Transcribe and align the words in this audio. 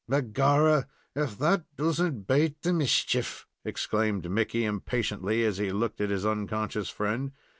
"Begorrah! 0.09 0.87
if 1.15 1.37
that 1.37 1.65
does 1.75 2.01
n't 2.01 2.25
bate 2.25 2.63
the 2.63 2.73
mischief!" 2.73 3.45
exclaimed 3.63 4.31
Mickey, 4.31 4.65
impatiently, 4.65 5.45
as 5.45 5.59
he 5.59 5.69
looked 5.71 6.01
at 6.01 6.09
his 6.09 6.25
unconscious 6.25 6.89
friend. 6.89 7.33